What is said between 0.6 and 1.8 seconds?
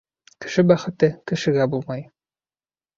бәхете кешегә